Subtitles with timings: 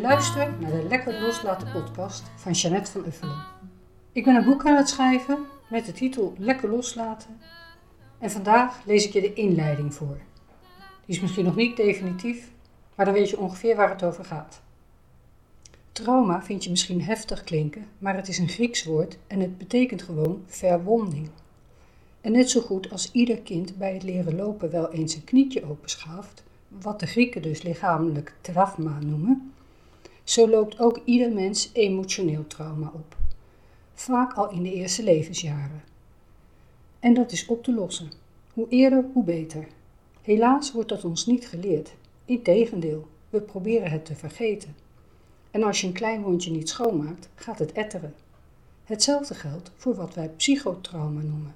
[0.00, 3.44] Je luistert naar de Lekker Loslaten podcast van Jeannette van Uffelen.
[4.12, 5.38] Ik ben een boek aan het schrijven
[5.70, 7.38] met de titel Lekker Loslaten.
[8.18, 10.18] En vandaag lees ik je de inleiding voor.
[11.06, 12.50] Die is misschien nog niet definitief,
[12.94, 14.60] maar dan weet je ongeveer waar het over gaat.
[15.92, 20.02] Trauma vind je misschien heftig klinken, maar het is een Grieks woord en het betekent
[20.02, 21.30] gewoon verwonding.
[22.20, 25.64] En net zo goed als ieder kind bij het leren lopen wel eens een knietje
[25.70, 29.52] openschaft, wat de Grieken dus lichamelijk trauma noemen,
[30.24, 33.16] zo loopt ook ieder mens emotioneel trauma op.
[33.94, 35.82] Vaak al in de eerste levensjaren.
[37.00, 38.10] En dat is op te lossen.
[38.52, 39.66] Hoe eerder, hoe beter.
[40.22, 41.92] Helaas wordt dat ons niet geleerd.
[42.24, 44.76] Integendeel, we proberen het te vergeten.
[45.50, 48.14] En als je een klein wondje niet schoonmaakt, gaat het etteren.
[48.84, 51.54] Hetzelfde geldt voor wat wij psychotrauma noemen.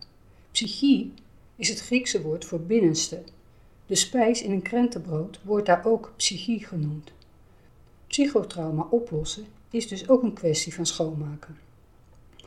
[0.50, 1.12] Psychie
[1.56, 3.22] is het Griekse woord voor binnenste.
[3.86, 7.12] De spijs in een krentenbrood wordt daar ook psychie genoemd.
[8.14, 11.56] Psychotrauma oplossen is dus ook een kwestie van schoonmaken.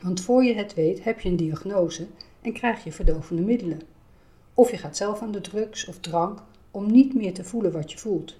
[0.00, 2.06] Want voor je het weet heb je een diagnose
[2.40, 3.80] en krijg je verdovende middelen.
[4.54, 7.92] Of je gaat zelf aan de drugs of drank om niet meer te voelen wat
[7.92, 8.36] je voelt.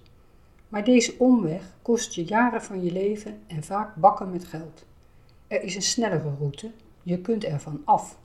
[0.68, 4.84] Maar deze omweg kost je jaren van je leven en vaak bakken met geld.
[5.46, 6.70] Er is een snellere route,
[7.02, 8.18] je kunt ervan af.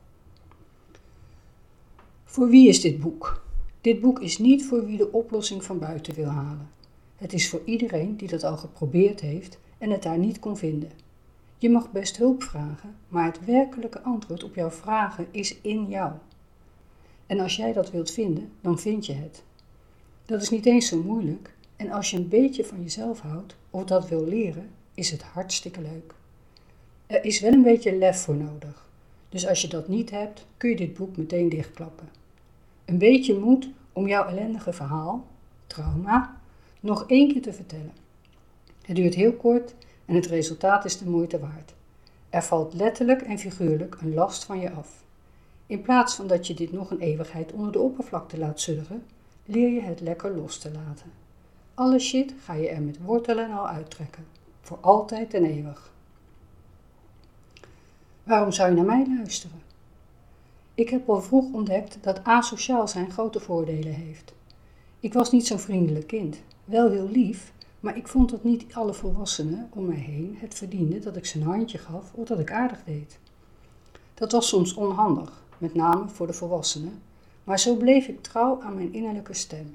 [2.23, 3.43] Voor wie is dit boek?
[3.81, 6.69] Dit boek is niet voor wie de oplossing van buiten wil halen.
[7.23, 10.91] Het is voor iedereen die dat al geprobeerd heeft en het daar niet kon vinden.
[11.57, 16.11] Je mag best hulp vragen, maar het werkelijke antwoord op jouw vragen is in jou.
[17.25, 19.43] En als jij dat wilt vinden, dan vind je het.
[20.25, 23.83] Dat is niet eens zo moeilijk en als je een beetje van jezelf houdt of
[23.83, 26.13] dat wil leren, is het hartstikke leuk.
[27.07, 28.89] Er is wel een beetje lef voor nodig.
[29.29, 32.09] Dus als je dat niet hebt, kun je dit boek meteen dichtklappen.
[32.85, 35.27] Een beetje moed om jouw ellendige verhaal,
[35.67, 36.41] trauma,
[36.83, 37.91] nog één keer te vertellen.
[38.81, 41.73] Het duurt heel kort en het resultaat is de moeite waard.
[42.29, 45.03] Er valt letterlijk en figuurlijk een last van je af.
[45.65, 49.03] In plaats van dat je dit nog een eeuwigheid onder de oppervlakte laat zurgen,
[49.45, 51.11] leer je het lekker los te laten.
[51.73, 54.25] Alle shit ga je er met wortelen al uittrekken,
[54.61, 55.91] voor altijd en eeuwig.
[58.23, 59.61] Waarom zou je naar mij luisteren?
[60.73, 64.33] Ik heb al vroeg ontdekt dat asociaal zijn grote voordelen heeft.
[64.99, 68.93] Ik was niet zo'n vriendelijk kind, wel heel lief, maar ik vond dat niet alle
[68.93, 72.51] volwassenen om mij heen het verdienden dat ik ze een handje gaf of dat ik
[72.51, 73.19] aardig deed.
[74.13, 77.01] Dat was soms onhandig, met name voor de volwassenen,
[77.43, 79.73] maar zo bleef ik trouw aan mijn innerlijke stem.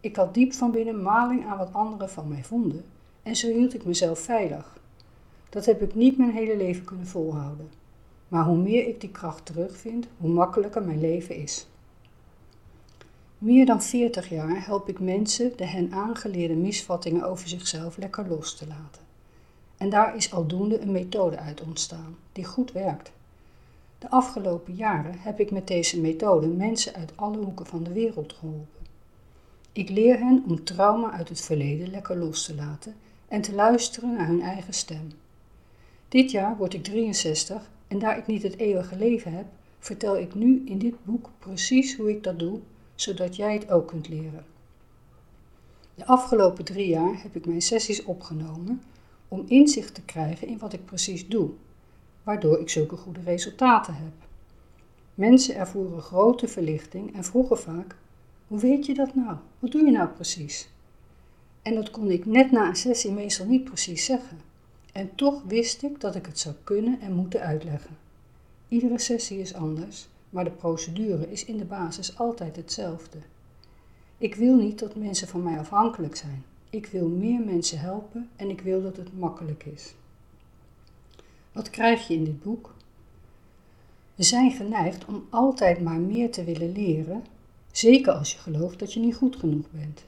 [0.00, 2.84] Ik had diep van binnen maling aan wat anderen van mij vonden
[3.22, 4.76] en zo hield ik mezelf veilig.
[5.48, 7.70] Dat heb ik niet mijn hele leven kunnen volhouden.
[8.28, 11.68] Maar hoe meer ik die kracht terugvind, hoe makkelijker mijn leven is.
[13.38, 18.54] Meer dan 40 jaar help ik mensen de hen aangeleerde misvattingen over zichzelf lekker los
[18.54, 19.02] te laten.
[19.76, 23.12] En daar is aldoende een methode uit ontstaan, die goed werkt.
[23.98, 28.32] De afgelopen jaren heb ik met deze methode mensen uit alle hoeken van de wereld
[28.32, 28.86] geholpen.
[29.72, 32.94] Ik leer hen om trauma uit het verleden lekker los te laten
[33.28, 35.12] en te luisteren naar hun eigen stem.
[36.08, 39.46] Dit jaar word ik 63 en daar ik niet het eeuwige leven heb,
[39.78, 42.60] vertel ik nu in dit boek precies hoe ik dat doe,
[43.00, 44.44] zodat jij het ook kunt leren.
[45.94, 48.82] De afgelopen drie jaar heb ik mijn sessies opgenomen
[49.28, 51.50] om inzicht te krijgen in wat ik precies doe,
[52.22, 54.12] waardoor ik zulke goede resultaten heb.
[55.14, 57.96] Mensen ervoeren grote verlichting en vroegen vaak:
[58.46, 59.36] Hoe weet je dat nou?
[59.58, 60.68] Wat doe je nou precies?
[61.62, 64.40] En dat kon ik net na een sessie meestal niet precies zeggen.
[64.92, 67.96] En toch wist ik dat ik het zou kunnen en moeten uitleggen.
[68.68, 73.18] Iedere sessie is anders, maar de procedure is in de basis altijd hetzelfde.
[74.18, 76.44] Ik wil niet dat mensen van mij afhankelijk zijn.
[76.70, 79.94] Ik wil meer mensen helpen en ik wil dat het makkelijk is.
[81.52, 82.74] Wat krijg je in dit boek?
[84.14, 87.24] We zijn geneigd om altijd maar meer te willen leren,
[87.72, 90.04] zeker als je gelooft dat je niet goed genoeg bent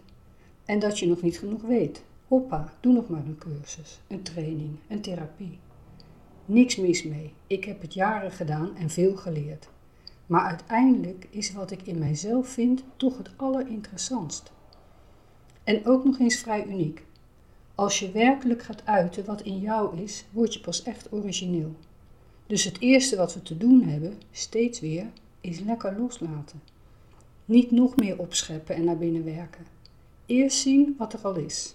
[0.64, 2.02] en dat je nog niet genoeg weet.
[2.28, 5.58] Hoppa, doe nog maar een cursus, een training, een therapie.
[6.44, 7.32] Niks mis mee.
[7.46, 9.68] Ik heb het jaren gedaan en veel geleerd.
[10.30, 14.52] Maar uiteindelijk is wat ik in mijzelf vind toch het allerinteressantst.
[15.64, 17.04] En ook nog eens vrij uniek.
[17.74, 21.74] Als je werkelijk gaat uiten wat in jou is, word je pas echt origineel.
[22.46, 25.06] Dus het eerste wat we te doen hebben, steeds weer,
[25.40, 26.62] is lekker loslaten.
[27.44, 29.66] Niet nog meer opscheppen en naar binnen werken.
[30.26, 31.74] Eerst zien wat er al is.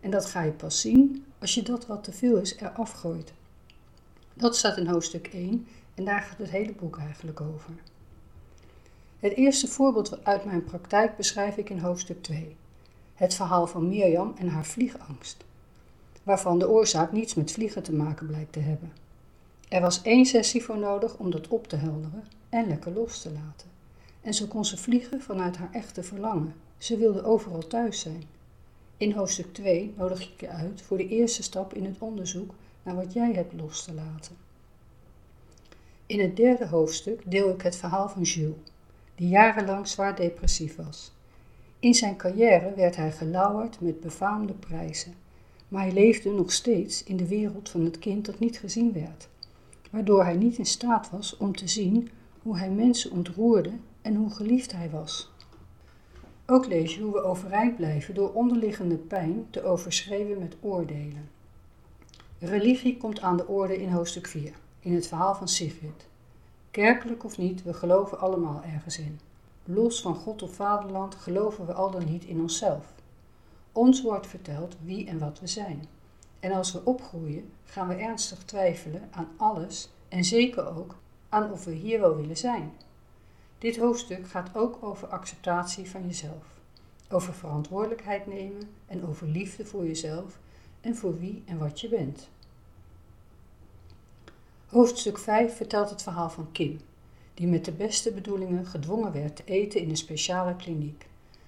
[0.00, 3.32] En dat ga je pas zien als je dat wat te veel is eraf gooit.
[4.34, 5.66] Dat staat in hoofdstuk 1
[6.00, 7.70] en daar gaat het hele boek eigenlijk over.
[9.18, 12.56] Het eerste voorbeeld uit mijn praktijk beschrijf ik in hoofdstuk 2.
[13.14, 15.44] Het verhaal van Mirjam en haar vliegangst.
[16.22, 18.92] waarvan de oorzaak niets met vliegen te maken blijkt te hebben.
[19.68, 23.32] Er was één sessie voor nodig om dat op te helderen en lekker los te
[23.32, 23.68] laten.
[24.20, 26.54] En zo kon ze vliegen vanuit haar echte verlangen.
[26.78, 28.22] Ze wilde overal thuis zijn.
[28.96, 32.94] In hoofdstuk 2 nodig ik je uit voor de eerste stap in het onderzoek naar
[32.94, 34.36] wat jij hebt los te laten.
[36.10, 38.56] In het derde hoofdstuk deel ik het verhaal van Jules,
[39.14, 41.12] die jarenlang zwaar depressief was.
[41.78, 45.14] In zijn carrière werd hij gelauwerd met befaamde prijzen,
[45.68, 49.28] maar hij leefde nog steeds in de wereld van het kind dat niet gezien werd,
[49.90, 52.08] waardoor hij niet in staat was om te zien
[52.42, 53.72] hoe hij mensen ontroerde
[54.02, 55.32] en hoe geliefd hij was.
[56.46, 61.28] Ook lees je hoe we overeind blijven door onderliggende pijn te overschreven met oordelen.
[62.38, 66.08] Religie komt aan de orde in hoofdstuk 4, in het verhaal van Sigrid.
[66.70, 69.20] Kerkelijk of niet, we geloven allemaal ergens in.
[69.64, 72.92] Los van God of vaderland geloven we al dan niet in onszelf.
[73.72, 75.84] Ons wordt verteld wie en wat we zijn.
[76.40, 80.94] En als we opgroeien, gaan we ernstig twijfelen aan alles en zeker ook
[81.28, 82.72] aan of we hier wel willen zijn.
[83.58, 86.44] Dit hoofdstuk gaat ook over acceptatie van jezelf,
[87.10, 90.38] over verantwoordelijkheid nemen en over liefde voor jezelf
[90.80, 92.28] en voor wie en wat je bent.
[94.70, 96.80] Hoofdstuk 5 vertelt het verhaal van Kim,
[97.34, 101.06] die met de beste bedoelingen gedwongen werd te eten in een speciale kliniek,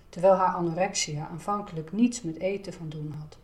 [0.08, 3.36] terwijl haar anorexia aanvankelijk niets met eten van doen had.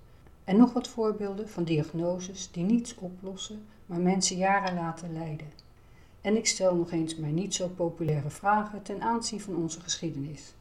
[0.44, 5.52] En nog wat voorbeelden van diagnoses die niets oplossen, maar mensen jaren laten lijden.
[6.20, 10.54] En ik stel nog eens mijn niet zo populaire vragen ten aanzien van onze geschiedenis.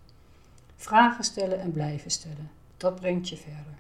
[0.76, 3.78] Vragen stellen en blijven stellen, dat brengt je verder.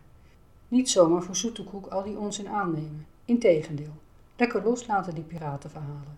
[0.67, 4.05] Niet zomaar voor zoete koek al die onzin aannemen, integendeel.
[4.37, 6.17] Lekker loslaten die piratenverhalen.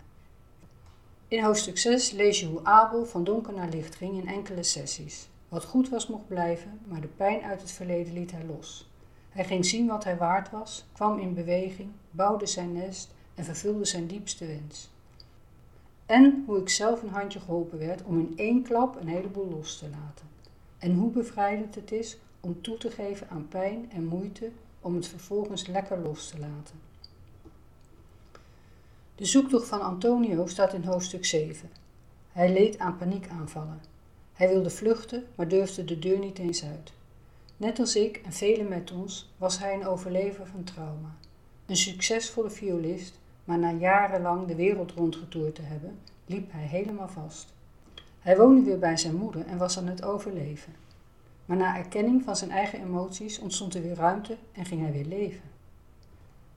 [1.28, 5.28] In hoofdstuk 6 lees je hoe Abel van donker naar licht ging in enkele sessies.
[5.48, 8.90] Wat goed was mocht blijven, maar de pijn uit het verleden liet hij los.
[9.28, 13.84] Hij ging zien wat hij waard was, kwam in beweging, bouwde zijn nest en vervulde
[13.84, 14.90] zijn diepste wens.
[16.06, 19.78] En hoe ik zelf een handje geholpen werd om in één klap een heleboel los
[19.78, 20.26] te laten.
[20.78, 24.50] En hoe bevrijdend het is om toe te geven aan pijn en moeite
[24.80, 26.89] om het vervolgens lekker los te laten.
[29.20, 31.70] De zoektocht van Antonio staat in hoofdstuk 7.
[32.32, 33.80] Hij leed aan paniekaanvallen.
[34.32, 36.92] Hij wilde vluchten, maar durfde de deur niet eens uit.
[37.56, 41.16] Net als ik en velen met ons was hij een overlever van trauma.
[41.66, 47.52] Een succesvolle violist, maar na jarenlang de wereld rondgetoerd te hebben, liep hij helemaal vast.
[48.20, 50.74] Hij woonde weer bij zijn moeder en was aan het overleven.
[51.44, 55.06] Maar na erkenning van zijn eigen emoties ontstond er weer ruimte en ging hij weer
[55.06, 55.49] leven.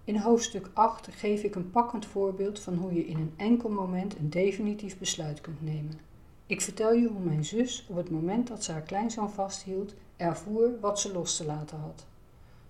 [0.05, 4.17] In hoofdstuk 8 geef ik een pakkend voorbeeld van hoe je in een enkel moment
[4.17, 5.99] een definitief besluit kunt nemen.
[6.45, 10.79] Ik vertel je hoe mijn zus op het moment dat ze haar kleinzoon vasthield, ervoer
[10.79, 12.05] wat ze los te laten had.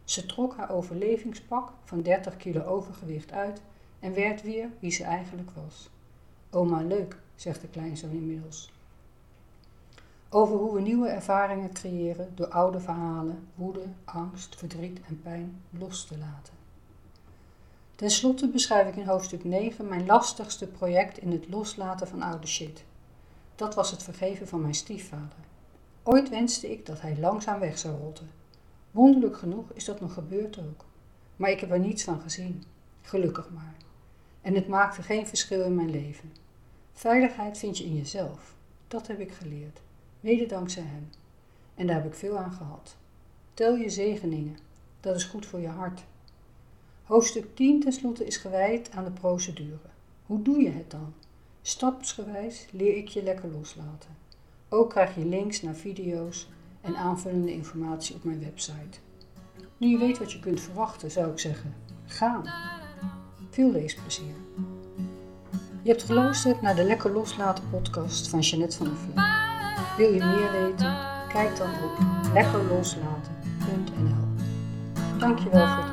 [0.04, 3.62] Ze trok haar overlevingspak van 30 kilo overgewicht uit
[4.00, 5.90] en werd weer wie ze eigenlijk was.
[6.50, 8.72] Oma leuk, zegt de kleinzoon inmiddels.
[10.30, 16.06] Over hoe we nieuwe ervaringen creëren door oude verhalen, woede, angst, verdriet en pijn los
[16.06, 16.63] te laten.
[18.04, 22.48] Ten slotte beschrijf ik in hoofdstuk 9 mijn lastigste project in het loslaten van oude
[22.48, 22.84] shit.
[23.56, 25.38] Dat was het vergeven van mijn stiefvader.
[26.04, 28.30] Ooit wenste ik dat hij langzaam weg zou rotten.
[28.92, 30.86] Wonderlijk genoeg is dat nog gebeurd ook.
[31.36, 32.64] Maar ik heb er niets van gezien.
[33.02, 33.76] Gelukkig maar.
[34.42, 36.34] En het maakte geen verschil in mijn leven.
[36.94, 38.56] Veiligheid vind je in jezelf.
[38.88, 39.82] Dat heb ik geleerd.
[40.20, 41.10] Mede dankzij hem.
[41.76, 42.96] En daar heb ik veel aan gehad.
[43.54, 44.58] Tel je zegeningen.
[45.00, 46.04] Dat is goed voor je hart.
[47.04, 49.90] Hoofdstuk 10 tenslotte is gewijd aan de procedure.
[50.26, 51.14] Hoe doe je het dan?
[51.62, 54.10] Stapsgewijs leer ik je lekker loslaten.
[54.70, 56.48] Ook krijg je links naar video's
[56.82, 59.00] en aanvullende informatie op mijn website.
[59.78, 62.44] Nu je weet wat je kunt verwachten, zou ik zeggen: gaan.
[63.50, 64.36] Veel leesplezier.
[65.82, 69.24] Je hebt geluisterd naar de Lekker Loslaten podcast van Jeanette van Oefelen.
[69.98, 70.98] Wil je meer weten?
[71.28, 71.98] Kijk dan op
[72.34, 74.24] lekkerloslaten.nl.
[75.20, 75.93] Dankjewel voor het